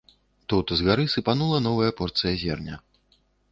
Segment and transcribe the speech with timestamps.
[0.53, 2.83] Тут згары сыпанула новая порцыя зерня.